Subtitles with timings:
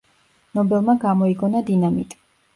[0.59, 2.21] ნობელმა გამოიგონა დინამიტი.